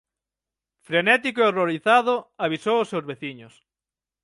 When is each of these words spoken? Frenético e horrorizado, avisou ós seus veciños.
Frenético 0.87 1.39
e 1.41 1.47
horrorizado, 1.49 2.15
avisou 2.45 2.75
ós 2.81 2.89
seus 2.91 3.07
veciños. 3.11 3.53